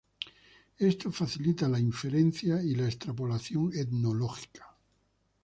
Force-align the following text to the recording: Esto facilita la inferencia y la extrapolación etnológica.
Esto 0.79 1.11
facilita 1.11 1.67
la 1.69 1.77
inferencia 1.77 2.59
y 2.63 2.73
la 2.73 2.85
extrapolación 2.87 3.69
etnológica. 3.75 4.75